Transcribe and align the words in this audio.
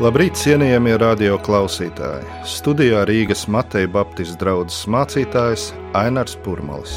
Labrīt, 0.00 0.32
cienījamie 0.40 0.94
radio 0.96 1.34
klausītāji! 1.44 2.24
Studijā 2.48 3.02
Rīgas 3.04 3.42
Mateja 3.52 3.90
Baptistu 3.92 4.38
draugs 4.40 4.78
mācītājs 4.88 5.66
Ainārs 5.92 6.38
Pūraņš. 6.40 6.94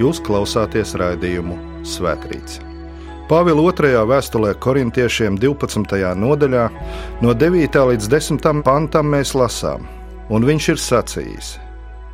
Jūs 0.00 0.22
klausāties 0.24 0.94
raidījumu 0.96 1.58
Svētrīts. 1.84 2.62
Pāvila 3.28 3.66
2. 3.68 3.92
vēstulē 4.08 4.54
korintiešiem 4.64 5.36
12. 5.36 6.00
nodaļā, 6.24 6.64
no 7.20 7.36
9. 7.36 7.80
līdz 7.92 8.10
10. 8.16 8.64
pantam 8.64 9.12
mēs 9.12 9.36
lasām, 9.36 9.84
un 10.32 10.48
viņš 10.48 10.72
ir 10.72 10.84
sacījis: 10.88 11.54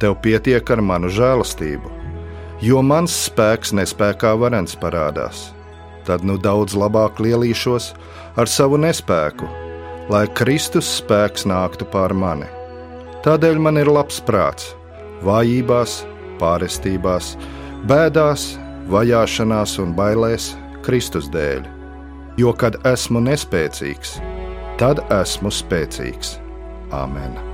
Tev 0.02 0.18
pietiek 0.18 0.66
ar 0.66 0.82
manu 0.82 1.14
žēlastību, 1.14 1.94
jo 2.58 2.82
mans 2.82 3.20
spēks 3.30 3.70
nespējā 3.70 4.34
varens 4.42 4.74
parādās. 4.74 5.52
Tad 6.02 6.26
nu 6.26 6.42
daudz 6.42 6.74
labāk 6.74 7.22
lielīšos 7.22 7.94
ar 8.34 8.50
savu 8.50 8.82
nespēku 8.82 9.62
lai 10.12 10.26
Kristus 10.36 10.88
spēks 11.00 11.46
nāktu 11.48 11.86
pār 11.92 12.14
mani. 12.16 12.48
Tādēļ 13.24 13.60
man 13.62 13.80
ir 13.80 13.88
labs 13.88 14.20
prāts, 14.24 14.74
vājībās, 15.24 16.02
pārestībās, 16.42 17.34
bēdās, 17.88 18.50
vajāšanās 18.92 19.78
un 19.80 19.96
bailēs 19.96 20.52
Kristus 20.84 21.30
dēļ. 21.32 21.64
Jo 22.40 22.52
kad 22.58 22.76
esmu 22.90 23.22
nespēcīgs, 23.24 24.18
tad 24.80 25.04
esmu 25.22 25.54
spēcīgs. 25.54 26.36
Āmen! 26.94 27.53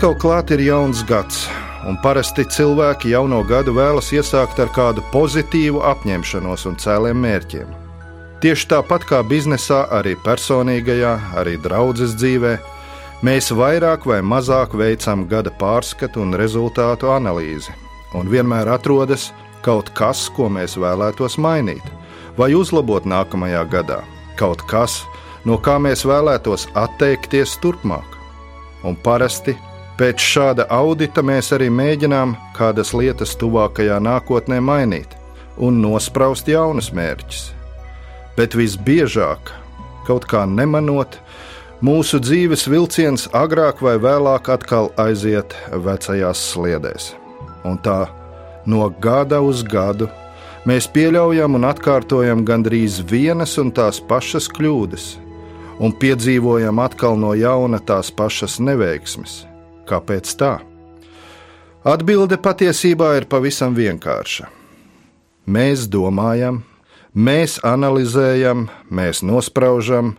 Atkal 0.00 0.14
klāt 0.16 0.48
ir 0.54 0.62
jauns 0.64 1.02
gads, 1.04 1.42
un 1.84 1.98
parasti 2.00 2.46
cilvēki 2.48 3.10
jauno 3.12 3.42
gadu 3.44 3.74
vēlas 3.76 4.06
iesākt 4.16 4.62
ar 4.64 4.70
kādu 4.72 5.04
pozitīvu 5.12 5.82
apņemšanos 5.90 6.64
un 6.70 6.78
cēliem 6.80 7.20
mērķiem. 7.20 7.74
Tieši 8.40 8.70
tāpat 8.70 9.04
kā 9.10 9.20
biznesā, 9.20 9.82
arī 9.98 10.14
personīgajā, 10.24 11.12
arī 11.42 11.58
draudzes 11.60 12.16
dzīvē, 12.16 12.54
mēs 13.28 13.52
vairāk 13.52 14.08
vai 14.08 14.22
mazāk 14.24 14.72
veicam 14.72 15.28
gada 15.28 15.52
pārskatu 15.60 16.24
un 16.24 16.32
rezultātu 16.32 17.12
analīzi, 17.12 17.76
un 18.16 18.32
vienmēr 18.32 18.72
atrodas 18.72 19.34
kaut 19.60 19.92
kas, 19.92 20.30
ko 20.32 20.48
mēs 20.48 20.80
vēlētos 20.80 21.36
mainīt 21.36 21.84
vai 22.40 22.54
uzlabot 22.56 23.04
nākamajā 23.04 23.68
gadā, 23.68 24.00
kaut 24.40 24.64
kas, 24.64 25.02
no 25.44 25.60
kā 25.60 25.76
mēs 25.76 26.08
vēlētos 26.08 26.70
atteikties 26.72 27.60
turpmāk. 27.60 28.16
Un 28.80 28.96
parasti 28.96 29.60
Pēc 30.00 30.22
šāda 30.24 30.64
audita 30.72 31.20
mēs 31.20 31.50
arī 31.52 31.66
mēģinām 31.68 32.30
kādas 32.56 32.94
lietas 32.96 33.34
tuvākajā 33.36 33.98
nākotnē 34.00 34.56
mainīt 34.64 35.10
un 35.60 35.82
nospraust 35.82 36.46
jaunus 36.48 36.88
mērķus. 36.96 37.42
Bet 38.32 38.56
visbiežāk, 38.56 39.50
kaut 40.06 40.24
kā 40.30 40.46
nemanot, 40.48 41.18
mūsu 41.84 42.16
dzīves 42.24 42.64
vilciens 42.72 43.26
agrāk 43.36 43.82
vai 43.84 43.98
vēlāk 44.00 44.48
atkal 44.54 44.88
aiziet 45.04 45.52
vecajās 45.68 46.46
sliedēs. 46.54 47.10
Un 47.68 47.76
tā 47.84 48.06
no 48.64 48.88
gada 49.04 49.42
uz 49.44 49.60
gadu 49.60 50.08
mēs 50.64 50.88
pieļaujam 50.96 51.60
un 51.60 51.68
atkārtojam 51.74 52.46
gandrīz 52.48 53.02
vienas 53.04 53.58
un 53.60 53.68
tās 53.68 54.00
pašas 54.00 54.48
kļūdas, 54.48 55.12
un 55.76 55.92
piedzīvojam 55.92 56.80
atkal 56.88 57.20
no 57.20 57.36
jauna 57.36 57.84
tās 57.84 58.08
pašas 58.08 58.56
neveiksmes 58.64 59.42
Kāpēc 59.90 60.34
tā? 60.38 60.54
Atbilde 61.82 62.36
patiesībā 62.38 63.14
ir 63.18 63.26
pavisam 63.30 63.74
vienkārša. 63.74 64.46
Mēs 65.50 65.88
domājam, 65.90 66.60
mēs 67.14 67.58
analizējam, 67.66 68.68
mēs 68.86 69.24
nospraužam, 69.26 70.14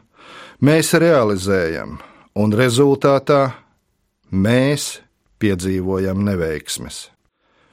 mēs 0.60 0.92
realizējam, 0.98 2.00
un 2.36 2.58
rezultātā 2.58 3.54
mēs 4.32 4.98
piedzīvojam 5.40 6.26
neveiksmes. 6.26 7.08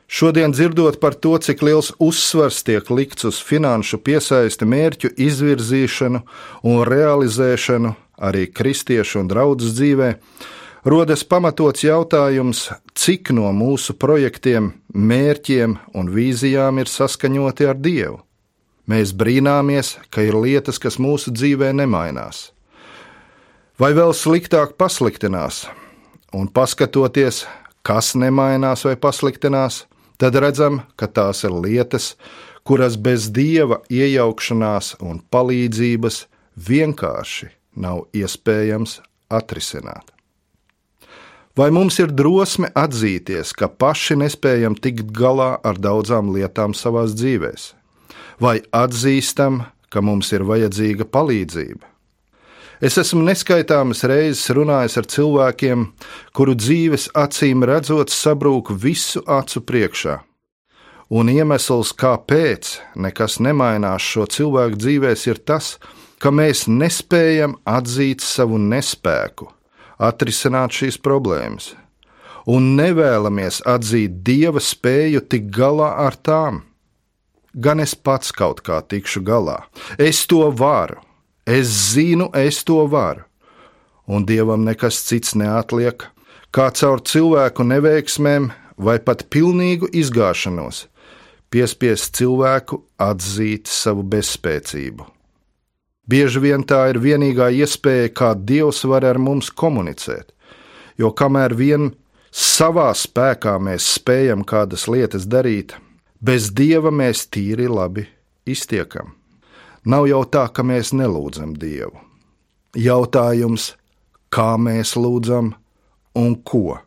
Šodien 0.08 0.54
dzirdot 0.54 1.00
par 1.00 1.16
to, 1.20 1.34
cik 1.36 1.60
liels 1.66 1.90
uzsvars 2.00 2.62
tiek 2.64 2.86
likts 2.88 3.26
uz 3.28 3.40
finanšu 3.44 3.98
piesaisti 4.00 4.64
mērķu 4.64 5.10
izvirzīšanu 5.20 6.22
un 6.64 6.78
realizēšanu 6.88 7.92
arī 8.16 8.46
kristiešu 8.48 9.20
un 9.22 9.28
draugu 9.28 9.68
dzīvē, 9.68 10.14
rodas 10.88 11.24
pamatots 11.24 11.84
jautājums, 11.84 12.68
cik 12.96 13.32
no 13.36 13.50
mūsu 13.52 13.94
projektiem, 13.98 14.72
mērķiem 14.94 15.76
un 15.94 16.10
vīzijām 16.14 16.80
ir 16.80 16.90
saskaņoti 16.90 17.68
ar 17.68 17.76
Dievu. 17.76 18.20
Mēs 18.88 19.12
brīnāmies, 19.12 19.98
ka 20.08 20.24
ir 20.24 20.38
lietas, 20.38 20.78
kas 20.80 20.96
mūsu 20.96 21.34
dzīvē 21.34 21.74
nemainās, 21.76 22.54
vai 23.76 23.92
vēl 23.92 24.14
sliktāk 24.16 24.78
pasliktinās, 24.80 25.66
un 26.32 26.48
paskatoties, 26.48 27.44
kas 27.84 28.14
nemainās 28.16 28.86
vai 28.88 28.96
pasliktinās, 28.96 29.84
tad 30.16 30.40
redzam, 30.40 30.82
ka 30.96 31.06
tās 31.06 31.44
ir 31.44 31.52
lietas, 31.52 32.14
kuras 32.64 32.96
bez 32.96 33.28
dieva 33.28 33.82
iejaukšanās 33.92 34.96
un 35.04 35.20
palīdzības 35.20 36.22
vienkārši 36.68 37.52
nav 37.76 38.06
iespējams 38.16 39.02
atrisināt. 39.28 40.17
Vai 41.58 41.72
mums 41.74 41.96
ir 41.98 42.12
drosme 42.14 42.68
atzīties, 42.78 43.50
ka 43.58 43.66
paši 43.66 44.14
nespējam 44.20 44.76
tikt 44.78 45.08
galā 45.10 45.56
ar 45.66 45.80
daudzām 45.82 46.28
lietām 46.30 46.70
savā 46.70 47.02
dzīvē? 47.10 47.50
Vai 48.38 48.60
atzīstam, 48.70 49.64
ka 49.90 49.98
mums 49.98 50.30
ir 50.36 50.44
vajadzīga 50.46 51.08
palīdzība? 51.10 51.82
Es 52.78 52.94
esmu 53.02 53.24
neskaitāmas 53.26 54.04
reizes 54.06 54.44
runājis 54.54 55.00
ar 55.02 55.10
cilvēkiem, 55.16 55.84
kuru 56.30 56.54
dzīves 56.54 57.08
acīm 57.18 57.66
redzot 57.66 58.14
sabrūk 58.14 58.70
visu 58.78 59.24
acu 59.26 59.64
priekšā. 59.66 60.20
Un 61.10 61.34
iemesls, 61.34 61.90
kāpēc 61.90 62.76
nekas 62.94 63.40
nemainās 63.42 64.06
šo 64.06 64.30
cilvēku 64.30 64.78
dzīvēs, 64.78 65.26
ir 65.26 65.42
tas, 65.42 65.74
ka 66.22 66.30
mēs 66.30 66.68
nespējam 66.70 67.58
atzīt 67.66 68.22
savu 68.22 68.62
nespēku 68.62 69.56
atrisināt 69.98 70.74
šīs 70.78 70.98
problēmas, 71.02 71.72
un 72.46 72.74
nevēlamies 72.78 73.60
atzīt 73.68 74.22
dieva 74.26 74.62
spēju 74.62 75.24
tikt 75.28 75.50
galā 75.54 75.90
ar 76.06 76.16
tām. 76.16 76.62
Gan 77.54 77.80
es 77.82 77.94
pats 77.94 78.30
kaut 78.32 78.62
kā 78.62 78.78
tikšu 78.84 79.24
galā. 79.26 79.58
Es 79.98 80.26
to 80.30 80.46
varu, 80.54 81.00
es 81.46 81.66
zinu, 81.94 82.28
es 82.36 82.62
to 82.64 82.84
varu. 82.86 83.24
Un 84.08 84.24
dievam 84.24 84.64
nekas 84.64 85.02
cits 85.04 85.34
neatliek, 85.36 86.06
kā 86.54 86.70
caur 86.72 87.02
cilvēku 87.04 87.66
neveiksmēm 87.66 88.48
vai 88.78 88.96
pat 89.04 89.26
pilnīgu 89.32 89.90
izgāšanos, 89.92 90.86
piespiest 91.52 92.14
cilvēku 92.16 92.82
atzīt 93.02 93.68
savu 93.68 94.06
bezspēcību. 94.08 95.17
Bieži 96.08 96.40
vien 96.40 96.64
tā 96.64 96.86
ir 96.88 96.98
vienīgā 97.04 97.50
iespēja, 97.52 98.08
kā 98.16 98.32
Dievs 98.32 98.80
var 98.88 99.04
ar 99.04 99.18
mums 99.20 99.50
komunicēt. 99.52 100.32
Jo 100.96 101.12
kamēr 101.12 101.52
vien 101.54 101.90
savā 102.32 102.88
spēkā 102.96 103.58
mēs 103.60 103.86
spējam 103.98 104.44
kādas 104.48 104.86
lietas 104.88 105.28
darīt, 105.28 105.74
bez 106.20 106.48
Dieva 106.56 106.90
mēs 106.90 107.26
tīri 107.28 107.68
labi 107.68 108.06
iztiekam. 108.48 109.12
Nav 109.84 110.08
jau 110.08 110.24
tā, 110.24 110.48
ka 110.48 110.64
mēs 110.64 110.94
nelūdzam 110.96 111.52
Dievu. 111.60 112.00
Jautājums, 112.76 113.74
kā 114.32 114.56
mēs 114.60 114.94
lūdzam 114.96 115.52
un 116.16 116.34
ko? 116.40 116.78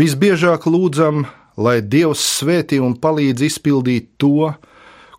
Visbiežāk 0.00 0.64
lūdzam, 0.66 1.26
lai 1.56 1.80
Dievs 1.80 2.24
svētī 2.40 2.80
un 2.82 2.96
palīdz 2.96 3.44
izpildīt 3.46 4.16
to, 4.18 4.50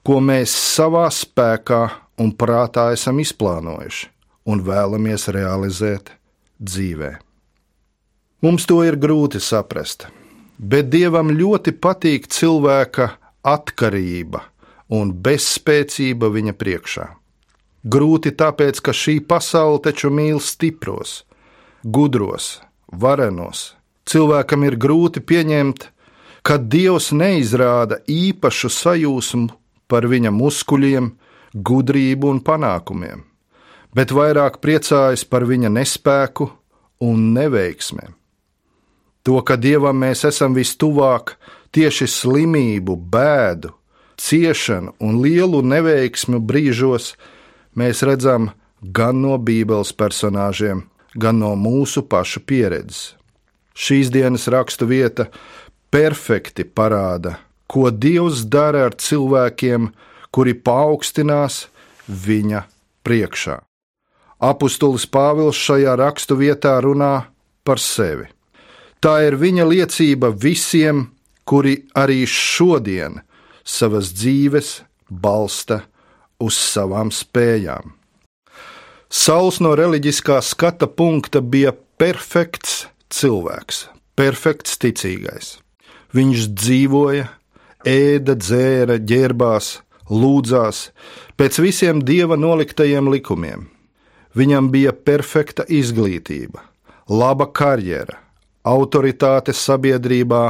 ko 0.05 0.17
mēs 0.21 0.51
savā 0.51 1.05
spēkā 1.13 1.83
un 2.21 2.31
prātā 2.31 2.91
esam 2.95 3.19
izplānojuši 3.23 4.09
un 4.45 4.61
vēlamies 4.65 5.27
realizēt 5.33 6.11
dzīvē. 6.61 7.15
Mums 8.45 8.67
to 8.69 8.81
ir 8.85 8.97
grūti 9.01 9.41
saprast, 9.41 10.07
bet 10.59 10.91
Dievam 10.93 11.31
ļoti 11.33 11.73
patīk 11.81 12.27
cilvēka 12.29 13.09
atkarība 13.45 14.43
un 14.93 15.13
bezspēcība 15.25 16.29
viņa 16.33 16.53
priekšā. 16.59 17.07
Grūti 17.85 18.31
tāpēc, 18.33 18.81
ka 18.81 18.93
šī 18.93 19.19
pasaule 19.29 19.81
taču 19.85 20.09
mīl 20.13 20.39
stipros, 20.41 21.23
gudros, 21.83 22.59
varenos. 22.89 23.75
Cilvēkam 24.09 24.65
ir 24.65 24.77
grūti 24.77 25.21
pieņemt, 25.21 25.89
ka 26.45 26.57
Dievs 26.61 27.11
neizrāda 27.13 28.01
īpašu 28.09 28.69
sajūsmu 28.69 29.53
par 29.89 30.05
viņa 30.09 30.33
muskuļiem, 30.33 31.11
gudrību 31.55 32.29
un 32.35 32.41
panākumiem, 32.43 33.23
bet 33.95 34.11
vairāk 34.11 34.59
priecājas 34.63 35.23
par 35.23 35.47
viņa 35.47 35.71
nespēku 35.71 36.49
un 37.05 37.31
neveiksmēm. 37.35 38.13
To, 39.25 39.39
ka 39.41 39.57
Dievam 39.57 39.97
mēs 40.03 40.21
esam 40.27 40.53
vistuvāk 40.53 41.33
tieši 41.73 42.07
slimību, 42.11 42.93
bēdu, 43.09 43.71
ciešanu 44.21 44.93
un 45.01 45.17
lielu 45.23 45.63
neveiksmu 45.65 46.39
brīžos, 46.45 47.15
mēs 47.75 48.03
redzam 48.05 48.51
gan 48.81 49.21
no 49.23 49.39
Bībeles 49.41 49.95
personāžiem, 49.97 50.85
gan 51.15 51.39
no 51.41 51.55
mūsu 51.57 52.05
pašu 52.05 52.43
pieredzes. 52.45 53.15
Šīs 53.75 54.11
dienas 54.13 54.47
rakstu 54.47 54.87
vieta 54.87 55.27
perfekti 55.91 56.63
parāda, 56.63 57.39
ko 57.67 57.89
Dievs 57.91 58.45
dara 58.47 58.85
ar 58.87 58.95
cilvēkiem, 58.95 59.89
kuri 60.35 60.51
paaugstinās 60.59 61.65
viņa 62.11 62.65
priekšā. 63.07 63.61
Apostolis 64.43 65.05
Pāvils 65.07 65.55
šajā 65.55 65.95
rakstu 65.95 66.35
vietā 66.35 66.75
runā 66.83 67.29
par 67.63 67.79
sevi. 67.79 68.27
Tā 68.99 69.21
ir 69.27 69.37
viņa 69.39 69.65
liecība 69.69 70.31
visiem, 70.33 71.05
kuri 71.47 71.85
arī 71.95 72.25
šodien 72.27 73.21
savas 73.63 74.11
dzīves 74.13 74.81
balsta 75.09 75.83
uz 76.41 76.57
savām 76.59 77.13
spējām. 77.13 77.93
Sauls 79.09 79.61
no 79.63 79.75
reliģiskā 79.77 80.41
skata 80.43 80.89
punkta 80.91 81.39
bija 81.39 81.71
perfekts 81.71 82.87
cilvēks, 83.13 83.85
perfekts 84.17 84.75
ticīgais. 84.81 85.55
Viņš 86.15 86.49
dzīvoja, 86.51 87.29
ēda, 87.85 88.35
dzēra, 88.41 88.97
ģērbās, 88.99 89.69
lūdzās 90.09 90.89
pēc 91.37 91.59
visiem 91.63 92.01
dieva 92.05 92.37
noliktajiem 92.37 93.09
likumiem. 93.11 93.69
Viņam 94.35 94.67
bija 94.71 94.91
perfekta 94.91 95.63
izglītība, 95.71 96.59
laba 97.07 97.47
karjera, 97.47 98.19
autoritāte 98.67 99.53
sabiedrībā, 99.55 100.43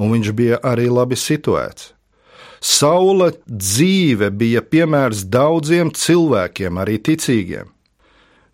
un 0.00 0.14
viņš 0.14 0.32
bija 0.36 0.60
arī 0.64 0.88
labi 0.92 1.18
situēts. 1.20 1.92
Saula 2.60 3.30
dzīve 3.46 4.30
bija 4.32 4.62
piemērs 4.64 5.26
daudziem 5.28 5.92
cilvēkiem, 5.92 6.78
arī 6.80 6.96
ticīgiem. 7.04 7.68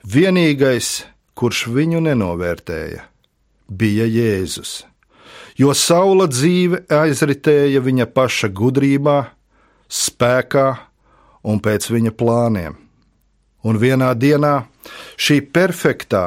Vienīgais, 0.03 1.05
kurš 1.39 1.69
viņu 1.71 2.03
nenovērtēja, 2.03 3.05
bija 3.71 4.09
Jēzus, 4.11 4.83
jo 5.57 5.71
Saula 5.79 6.27
dzīve 6.27 6.83
aizritēja 6.91 7.81
viņa 7.81 8.09
paša 8.11 8.51
gudrībā, 8.51 9.19
spēkā 9.93 10.69
un 11.45 11.61
pēc 11.63 11.91
viņa 11.93 12.15
plāniem. 12.17 12.79
Un 13.63 13.79
vienā 13.79 14.11
dienā 14.19 14.65
šī 15.21 15.39
perfektā, 15.55 16.25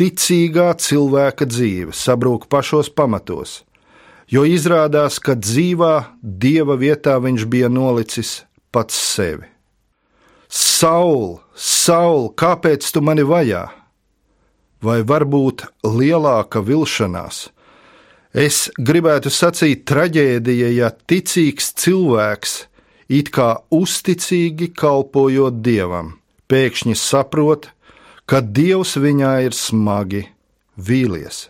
ticīgā 0.00 0.70
cilvēka 0.80 1.48
dzīve 1.50 1.92
sabrūk 1.96 2.46
pašos 2.52 2.88
pamatos, 2.96 3.60
jo 4.30 4.46
izrādās, 4.48 5.18
ka 5.20 5.36
dzīvā 5.36 5.94
dieva 6.22 6.78
vietā 6.80 7.18
viņš 7.20 7.46
bija 7.50 7.68
nolicis 7.68 8.44
pats 8.72 8.96
sevi. 8.96 9.48
Saul, 10.50 11.38
Saul, 11.54 12.30
kāpēc 12.34 12.86
tu 12.90 13.02
mani 13.04 13.22
vajā? 13.26 13.68
Vai 14.80 15.02
varbūt 15.06 15.66
lielāka 15.84 16.62
vilšanās? 16.64 17.50
Es 18.32 18.70
gribētu 18.78 19.30
sacīt, 19.30 19.84
traģēdija, 19.90 20.70
ja 20.72 20.88
ticīgs 20.90 21.72
cilvēks, 21.82 22.54
it 23.10 23.32
kā 23.34 23.50
uzticīgi 23.74 24.70
kalpojot 24.78 25.60
dievam, 25.64 26.14
pēkšņi 26.50 26.96
saprot, 26.98 27.70
ka 28.30 28.38
Dievs 28.40 28.94
viņā 28.94 29.32
ir 29.48 29.56
smagi 29.56 30.28
vīlies. 30.78 31.48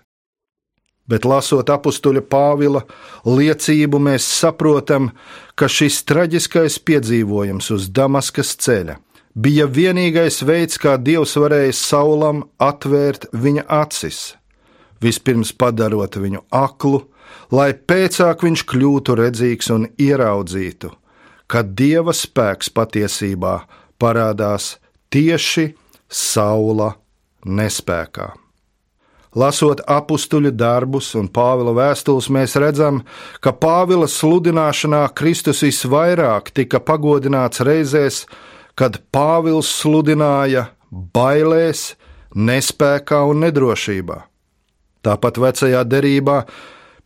Bet 1.10 1.26
lasot 1.26 1.68
apakstuļa 1.68 2.22
Pāvila 2.30 2.84
liecību, 3.26 3.98
mēs 3.98 4.24
saprotam, 4.30 5.10
ka 5.58 5.66
šis 5.68 6.04
traģiskais 6.06 6.78
piedzīvojums 6.86 7.70
uz 7.74 7.88
Damaskas 7.90 8.54
ceļa 8.62 8.96
bija 9.34 9.66
vienīgais 9.66 10.40
veids, 10.46 10.78
kā 10.78 10.96
Dievs 10.98 11.36
varēja 11.38 11.74
Saulam 11.76 12.44
atvērt 12.62 13.28
viņa 13.32 13.66
acis, 13.80 14.36
vispirms 15.02 15.52
padarot 15.52 16.16
viņu 16.16 16.44
aklu, 16.54 17.04
lai 17.50 17.72
pēcāk 17.74 18.46
viņš 18.46 18.64
kļūtu 18.70 19.18
redzīgs 19.18 19.70
un 19.74 19.86
ieraudzītu, 19.98 20.92
ka 21.50 21.64
Dieva 21.66 22.14
spēks 22.14 22.70
patiesībā 22.70 23.56
parādās 24.00 24.76
tieši 25.10 25.72
saula 26.06 26.94
nespēkā. 27.46 28.30
Lasot 29.30 29.78
apakstuļu 29.86 30.50
darbus 30.58 31.12
un 31.14 31.28
Pāvila 31.30 31.70
vēstules, 31.76 32.26
mēs 32.34 32.56
redzam, 32.58 33.04
ka 33.38 33.52
Pāvila 33.54 34.08
sludināšanā 34.10 35.04
Kristus 35.14 35.62
visvairāk 35.62 36.50
tika 36.50 36.80
pagodināts 36.82 37.62
reizēs, 37.62 38.24
kad 38.74 38.98
Pāvils 39.14 39.70
sludināja 39.70 40.66
bailēs, 40.90 41.92
nespējā 42.34 43.22
un 43.30 43.46
nedrošībā. 43.46 44.18
Tāpat 45.06 45.38
vecajā 45.40 45.84
derībā, 45.86 46.42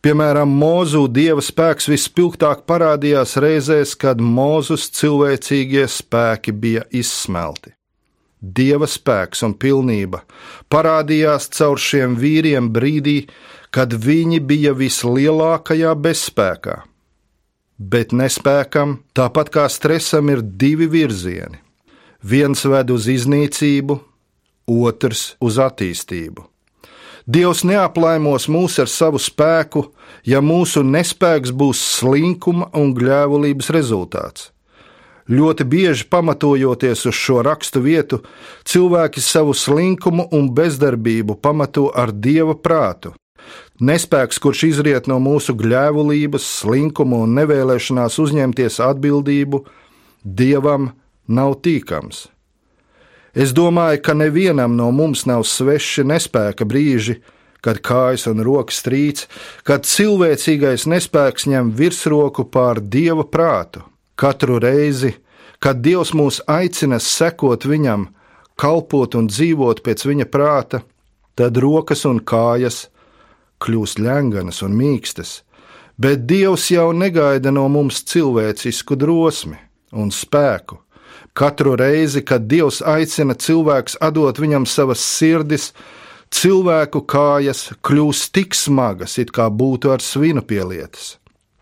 piemēram, 0.05 0.51
mūzu 0.61 1.07
dieva 1.09 1.41
spēks 1.41 1.89
vispilgtāk 1.89 2.63
parādījās 2.69 3.35
reizēs, 3.41 3.95
kad 3.97 4.21
mūzus 4.21 4.91
cilvēcīgie 4.93 5.87
spēki 5.89 6.53
bija 6.53 6.85
izsmelti. 6.93 7.73
Dieva 8.39 8.85
spēks 8.85 9.41
un 9.47 9.55
pilnība 9.57 10.21
parādījās 10.69 11.49
caur 11.57 11.81
šiem 11.81 12.17
vīriem 12.21 12.69
brīdī, 12.75 13.23
kad 13.73 13.95
viņi 14.05 14.41
bija 14.45 14.75
vislielākajā 14.77 15.93
bezspēkā. 15.97 16.75
Bet 17.75 18.13
nespēkam, 18.15 18.99
tāpat 19.17 19.49
kā 19.51 19.65
stresam, 19.71 20.29
ir 20.31 20.43
divi 20.45 20.87
virzieni. 20.87 21.59
Viens 22.23 22.63
ved 22.65 22.93
uz 22.93 23.09
iznīcību, 23.11 23.97
otrs 24.71 25.33
uz 25.43 25.59
attīstību. 25.59 26.45
Dievs 27.25 27.63
neaplaimos 27.65 28.45
mūs 28.53 28.75
ar 28.77 28.89
savu 28.91 29.17
spēku, 29.17 29.87
ja 30.29 30.43
mūsu 30.45 30.83
nespēks 30.85 31.49
būs 31.49 31.81
slinkuma 31.97 32.67
un 32.77 32.93
gļēvulības 32.93 33.71
rezultāts. 33.73 34.51
Ļoti 35.25 35.65
bieži 35.65 36.05
pamatojoties 36.05 37.07
uz 37.09 37.17
šo 37.17 37.39
rakstu 37.41 37.81
vietu, 37.81 38.19
cilvēki 38.69 39.23
savu 39.25 39.55
slinkumu 39.57 40.27
un 40.37 40.51
bezdarbību 40.53 41.39
pamato 41.41 41.87
ar 41.89 42.13
dieva 42.13 42.53
prātu. 42.53 43.15
Nespēks, 43.81 44.37
kurš 44.37 44.61
izriet 44.69 45.09
no 45.09 45.17
mūsu 45.17 45.57
gļēvulības, 45.57 46.45
slinkuma 46.61 47.23
un 47.25 47.33
nevēlēšanās 47.41 48.19
uzņemties 48.21 48.77
atbildību, 48.85 49.63
dievam 50.21 50.91
nav 51.25 51.57
tīkams. 51.65 52.27
Es 53.35 53.51
domāju, 53.51 53.99
ka 54.01 54.13
nevienam 54.15 54.77
no 54.79 54.91
mums 54.95 55.25
nav 55.27 55.43
sveši 55.43 56.05
nespēka 56.07 56.63
brīži, 56.63 57.17
kad 57.65 57.81
kājas 57.83 58.27
un 58.31 58.39
rokas 58.45 58.79
trīc, 58.85 59.25
kad 59.67 59.83
cilvēcīgais 59.89 60.85
nespēks 60.87 61.49
ņem 61.51 61.73
virsroku 61.75 62.45
pār 62.47 62.79
dieva 62.79 63.25
prātu. 63.27 63.83
Katru 64.15 64.61
reizi, 64.63 65.11
kad 65.59 65.81
Dievs 65.83 66.13
mūs 66.15 66.39
aicina 66.47 67.01
sekot 67.01 67.65
Viņam, 67.67 68.07
kalpot 68.55 69.17
un 69.19 69.27
dzīvot 69.27 69.81
pēc 69.83 70.05
Viņa 70.07 70.29
prāta, 70.31 70.83
tad 71.35 71.57
rokas 71.59 72.05
un 72.07 72.21
kājas 72.21 72.85
kļūst 73.59 73.99
ļenganas 73.99 74.61
un 74.63 74.77
mīkstas, 74.79 75.41
bet 75.97 76.23
Dievs 76.29 76.69
jau 76.71 76.91
negaida 76.95 77.51
no 77.51 77.67
mums 77.67 78.03
cilvēcisku 78.07 78.95
drosmi 78.95 79.59
un 79.91 80.13
spēku. 80.13 80.84
Katru 81.35 81.75
reizi, 81.75 82.23
kad 82.23 82.47
Dievs 82.47 82.79
aicina 82.81 83.35
cilvēks 83.35 83.97
atdot 84.03 84.39
viņam 84.39 84.65
savas 84.69 85.03
sirdis, 85.03 85.73
cilvēku 86.31 87.03
kājas 87.03 87.67
kļūst 87.83 88.31
tik 88.35 88.55
smagas, 88.55 89.17
it 89.19 89.35
kā 89.35 89.49
būtu 89.51 89.91
ar 89.91 90.03
svinu 90.03 90.45
pielietas, 90.47 91.17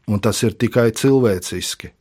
un 0.07 0.21
tas 0.21 0.45
ir 0.45 0.53
tikai 0.53 0.91
cilvēciski 0.93 1.93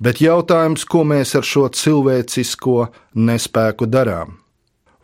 Bet 0.00 0.22
jautājums, 0.24 0.86
ko 0.88 1.02
mēs 1.04 1.34
ar 1.36 1.44
šo 1.44 1.66
cilvēcisko 1.76 2.86
nespēku 3.20 3.84
darām? 3.84 4.38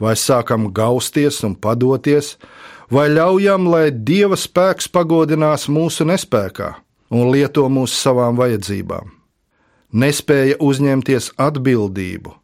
Vai 0.00 0.14
sākam 0.16 0.70
gausties 0.72 1.42
un 1.44 1.52
padoties, 1.52 2.36
vai 2.88 3.10
ļaujam, 3.12 3.68
lai 3.68 3.90
Dieva 3.92 4.38
spēks 4.40 4.88
pagodinās 4.92 5.68
mūsu 5.68 6.08
nespējā 6.08 6.72
un 7.12 7.28
lieto 7.28 7.68
mūsu 7.68 7.92
savām 7.92 8.40
vajadzībām? 8.40 9.12
Nespēja 9.96 10.58
uzņemties 10.60 11.30
atbildību 11.40 12.34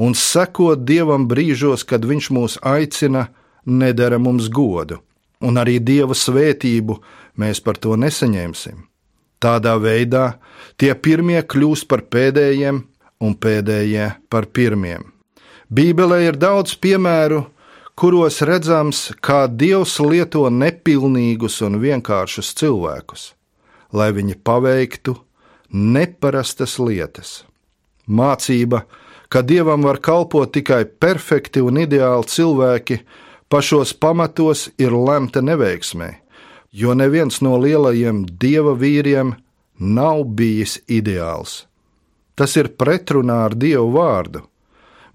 un 0.00 0.14
sekot 0.16 0.84
Dievam 0.88 1.26
brīžos, 1.28 1.84
kad 1.84 2.06
Viņš 2.08 2.30
mūs 2.32 2.54
aicina, 2.64 3.28
nedara 3.66 4.18
mums 4.18 4.48
godu, 4.48 5.02
un 5.44 5.60
arī 5.60 5.78
Dieva 5.78 6.16
svētību 6.16 6.96
mēs 7.36 7.60
par 7.60 7.76
to 7.76 7.98
nesaņemsim. 8.00 8.86
Tādā 9.42 9.74
veidā 9.82 10.38
tie 10.78 10.94
pirmie 10.94 11.42
kļūst 11.42 11.88
par 11.90 12.06
pēdējiem 12.06 12.80
un 13.22 13.34
pēdējie 13.34 14.12
par 14.30 14.46
pirmiem. 14.46 15.10
Bībelē 15.72 16.20
ir 16.28 16.38
daudz 16.38 16.76
piemēru, 16.78 17.42
kuros 17.98 18.40
redzams, 18.46 19.10
kā 19.20 19.44
Dievs 19.48 19.98
lieto 20.00 20.46
nepilnīgus 20.50 21.60
un 21.66 21.80
vienkāršus 21.82 22.54
cilvēkus, 22.60 23.32
lai 23.92 24.12
viņi 24.14 24.38
paveiktu 24.44 25.16
neparastas 25.72 26.78
lietas. 26.78 27.42
Mācība, 28.06 28.84
ka 29.28 29.42
Dievam 29.42 29.84
var 29.86 30.00
kalpot 30.04 30.52
tikai 30.52 30.84
perfekti 30.84 31.62
un 31.64 31.80
ideāli 31.80 32.28
cilvēki, 32.28 32.98
pašos 33.48 33.94
pamatos 33.94 34.68
ir 34.78 34.92
lemta 34.92 35.40
neveiksmē 35.44 36.22
jo 36.72 36.94
neviens 36.94 37.40
no 37.44 37.58
lielajiem 37.60 38.24
dieva 38.40 38.72
vīriem 38.78 39.34
nav 39.78 40.24
bijis 40.24 40.78
ideāls. 40.88 41.66
Tas 42.34 42.56
ir 42.56 42.72
pretrunā 42.80 43.42
ar 43.46 43.54
dievu 43.54 43.92
vārdu, 43.92 44.40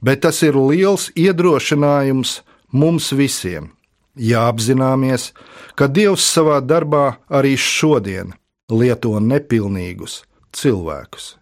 bet 0.02 0.22
tas 0.22 0.44
ir 0.46 0.56
liels 0.56 1.10
iedrošinājums 1.18 2.42
mums 2.72 3.10
visiem. 3.12 3.74
Jāapzināmies, 4.18 5.32
ka 5.78 5.86
Dievs 5.86 6.26
savā 6.26 6.58
darbā 6.66 7.20
arī 7.30 7.54
šodien 7.58 8.34
lieto 8.70 9.20
nepilnīgus 9.22 10.24
cilvēkus. 10.58 11.36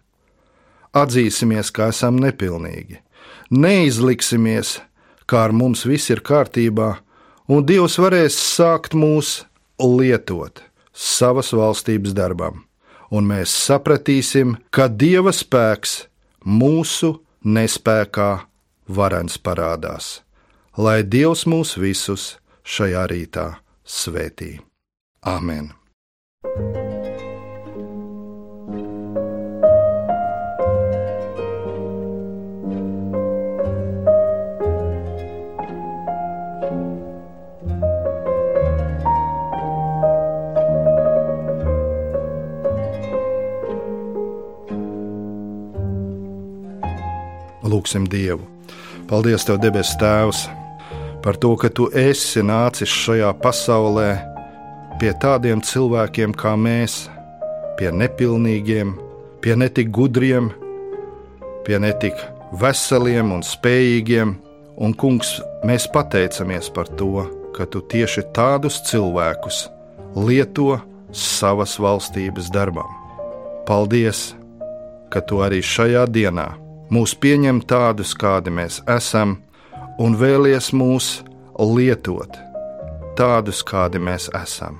Atzīsimies, 0.96 1.72
ka 1.74 1.90
esam 1.92 2.20
nepilnīgi, 2.22 3.00
neizliksimies, 3.50 4.78
kā 5.28 5.46
ar 5.48 5.52
mums 5.52 5.84
viss 5.88 6.10
ir 6.12 6.22
kārtībā, 6.24 6.96
un 7.52 7.66
Dievs 7.68 7.98
varēs 8.00 8.38
sākt 8.38 8.96
mūs 8.96 9.42
lietot 9.82 10.62
savas 10.96 11.52
valstības 11.52 12.16
darbam, 12.16 12.64
un 13.12 13.28
mēs 13.28 13.52
sapratīsim, 13.66 14.56
ka 14.70 14.88
Dieva 14.88 15.34
spēks 15.36 16.06
mūsu 16.46 17.12
nespējā 17.44 18.30
varens 18.88 19.36
parādās. 19.38 20.20
Lai 20.76 21.02
Dievs 21.02 21.46
mūs 21.48 21.76
visus 21.80 22.36
šajā 22.64 23.06
rītā 23.12 23.48
svētī. 23.84 24.56
Āmen! 25.26 25.72
Lūksim 47.86 48.08
Dievu. 48.10 48.42
Paldies, 49.06 49.44
Tev, 49.46 49.60
debes 49.62 49.92
Tēvs, 50.00 50.48
par 51.22 51.36
to, 51.38 51.52
ka 51.54 51.68
Tu 51.70 51.84
esi 51.94 52.42
nācis 52.42 52.90
šajā 52.90 53.30
pasaulē 53.38 54.08
pie 54.98 55.12
tādiem 55.22 55.62
cilvēkiem 55.62 56.34
kā 56.34 56.56
mēs, 56.58 57.06
pie 57.78 57.92
nepilnīgiem, 57.94 58.90
pie 59.38 59.54
netik 59.54 59.94
gudriem, 59.94 60.50
pie 61.62 61.78
netik 61.78 62.18
veseliem 62.58 63.30
un 63.38 63.46
spējīgiem. 63.46 64.34
Un, 64.82 64.92
Kungs, 64.92 65.38
mēs 65.62 65.86
pateicamies 65.86 66.66
par 66.74 66.90
to, 66.98 67.22
ka 67.54 67.70
Tu 67.70 67.86
tieši 67.86 68.26
tādus 68.34 68.82
cilvēkus 68.90 69.68
lieto 70.18 70.80
savas 71.14 71.78
valstības 71.78 72.50
darbam. 72.50 72.90
Paldies, 73.62 74.34
ka 75.06 75.22
Tu 75.22 75.38
arī 75.38 75.62
šajā 75.62 76.08
dienā 76.10 76.65
mūs 76.90 77.14
pieņem 77.18 77.62
tādus, 77.66 78.14
kādi 78.14 78.52
mēs 78.54 78.80
esam, 78.90 79.38
un 79.98 80.16
vēlies 80.18 80.72
mūs 80.76 81.20
lietot 81.58 82.46
tādus, 83.16 83.62
kādi 83.64 84.00
mēs 84.02 84.28
esam. 84.36 84.78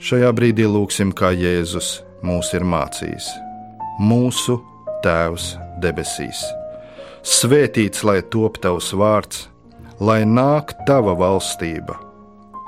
Šajā 0.00 0.30
brīdī 0.32 0.64
lūgsim, 0.70 1.10
kā 1.12 1.32
Jēzus 1.34 2.00
mūs 2.24 2.52
ir 2.56 2.64
mācījis. 2.64 3.26
Mūsu 4.00 4.60
Tēvs 5.04 5.54
debesīs. 5.80 6.40
Svētīts 7.24 8.04
lai 8.04 8.20
top 8.32 8.58
tavs 8.64 8.92
vārds, 8.96 9.46
lai 10.00 10.22
nāk 10.28 10.72
tava 10.88 11.14
valstība, 11.16 11.96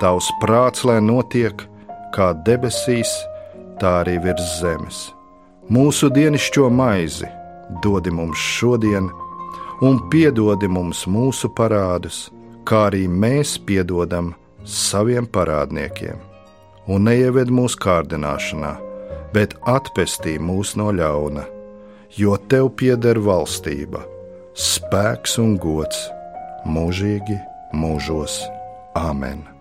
tavs 0.01 0.29
prāts, 0.41 0.83
lai 0.85 0.99
notiek 1.01 1.65
kā 2.13 2.31
debesīs, 2.45 3.09
tā 3.81 3.99
arī 4.03 4.19
virs 4.21 4.59
zemes. 4.59 5.07
Mūsu 5.73 6.11
dienascho 6.13 6.69
maizi 6.69 7.29
dodi 7.83 8.11
mums 8.11 8.37
šodien, 8.37 9.09
un 9.81 9.99
piedodi 10.11 10.69
mums 10.69 11.05
mūsu 11.09 11.49
parādus, 11.57 12.27
kā 12.67 12.87
arī 12.89 13.07
mēs 13.07 13.57
piedodam 13.67 14.33
saviem 14.63 15.27
parādniekiem. 15.27 16.19
Un 16.87 17.07
neieved 17.07 17.51
mūsu 17.51 17.79
kārdināšanā, 17.83 18.73
bet 19.35 19.55
atpestī 19.69 20.35
mūs 20.39 20.75
no 20.79 20.91
ļauna, 20.91 21.45
jo 22.19 22.35
tev 22.51 22.73
pieder 22.79 23.19
valstība, 23.23 24.03
spēks 24.53 25.39
un 25.41 25.55
gods 25.57 26.05
mūžīgi 26.67 27.39
mūžos. 27.73 28.41
Āmen! 28.99 29.52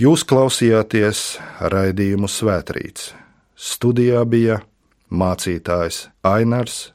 Jūs 0.00 0.22
klausījāties 0.24 1.18
raidījumu 1.60 2.30
Svētrīts. 2.32 3.10
Studijā 3.52 4.24
bija 4.24 4.62
mācītājs 5.12 6.06
Ainārs 6.24 6.86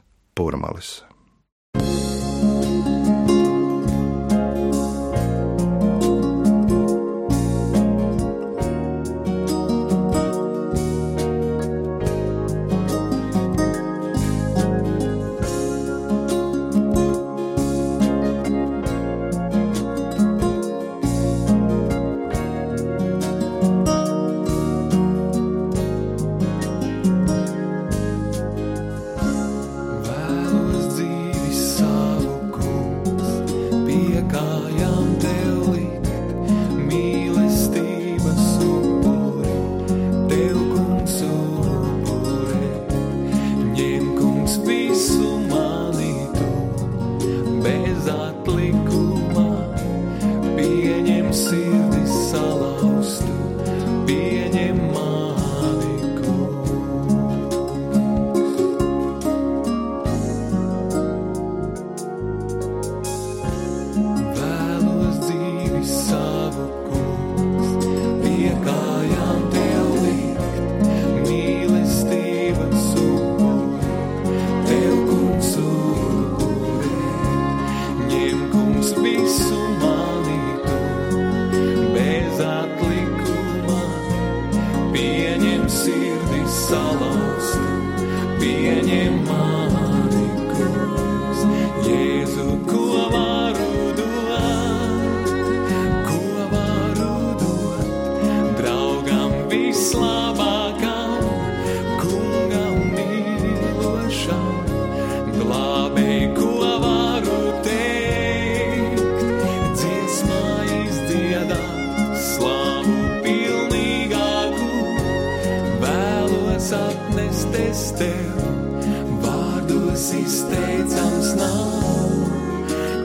vārdos 119.24 120.10
izteicams 120.20 121.32
nav, 121.40 122.30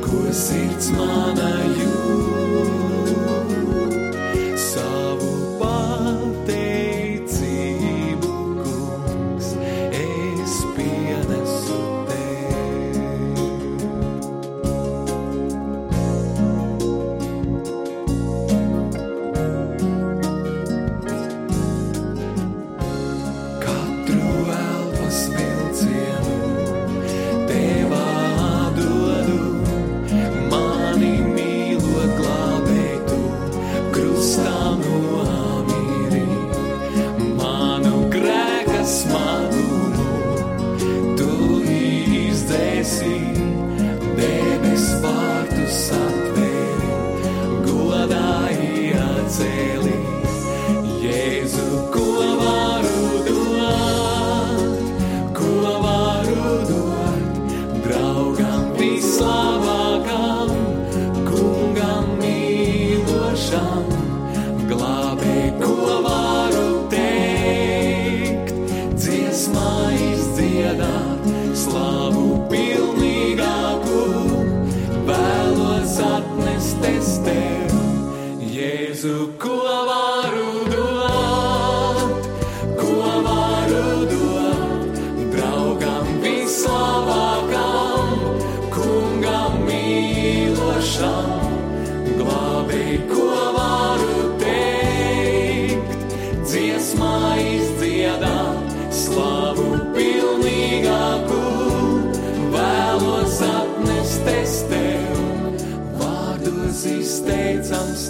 ko 0.06 0.22
sirds 0.44 0.94
manā 0.98 1.56
jūt. 1.80 2.41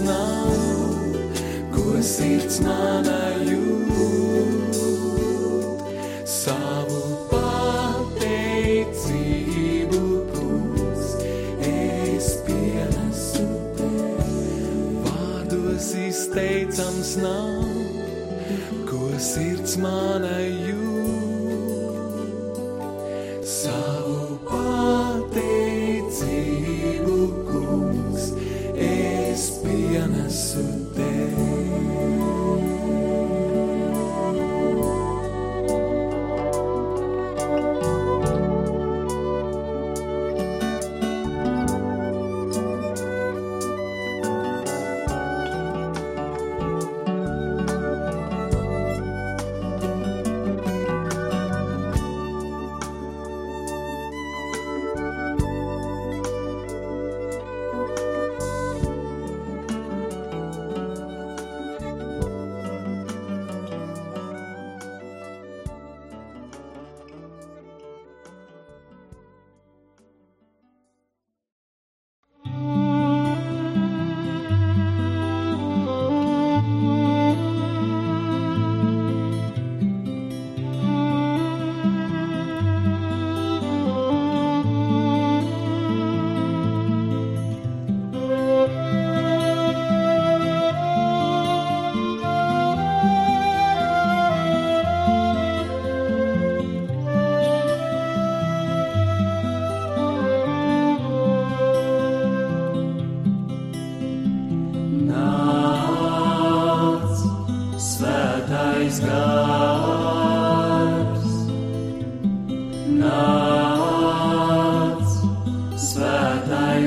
nav, 0.05 0.51
ko 1.73 2.01
sirds 2.03 2.57
manā 2.65 3.23
jūt. 3.47 4.75
Savu 6.31 7.01
pateicību 7.31 8.29
kungs 10.33 11.05
es 11.71 12.27
pienesu 12.47 13.47
tev. 13.79 14.31
Vārdos 15.07 15.87
izteicams 16.07 17.11
nav, 17.21 17.65
ko 18.89 19.03
sirds 19.31 19.73
manai 19.81 20.50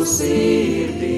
Mūsu 0.05 0.21
sirdīs. 0.21 1.14